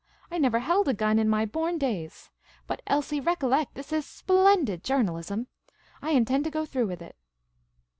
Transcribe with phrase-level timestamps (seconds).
[0.31, 2.31] I never held a gun in my born days.
[2.65, 5.45] But, Elsie, recollect, this is splendid journalism!
[6.01, 7.15] I intend to go through with it."